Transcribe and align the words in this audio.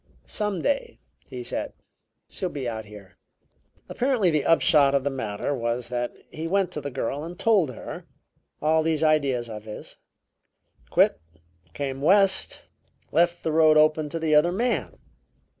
'Some 0.25 0.63
day,' 0.63 0.97
he 1.29 1.43
said, 1.43 1.73
'she'll 2.27 2.49
be 2.49 2.67
out 2.67 2.85
here.' 2.85 3.17
"Apparently 3.87 4.31
the 4.31 4.43
upshot 4.47 4.95
of 4.95 5.03
the 5.03 5.11
matter 5.11 5.53
was 5.53 5.89
that 5.89 6.11
he 6.31 6.47
went 6.47 6.71
to 6.71 6.81
the 6.81 6.89
girl 6.89 7.23
and 7.23 7.37
told 7.37 7.69
her 7.69 8.07
all 8.63 8.81
these 8.81 9.03
ideas 9.03 9.47
of 9.47 9.65
his; 9.65 9.97
quit, 10.89 11.21
came 11.75 12.01
West; 12.01 12.63
left 13.11 13.43
the 13.43 13.51
road 13.51 13.77
open 13.77 14.09
to 14.09 14.17
the 14.17 14.33
other 14.33 14.51
man. 14.51 14.97